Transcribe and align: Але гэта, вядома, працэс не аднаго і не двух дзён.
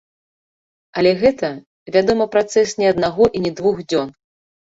Але 1.01 1.09
гэта, 1.23 1.49
вядома, 1.97 2.27
працэс 2.37 2.73
не 2.81 2.87
аднаго 2.93 3.29
і 3.41 3.43
не 3.45 3.51
двух 3.61 3.77
дзён. 3.91 4.09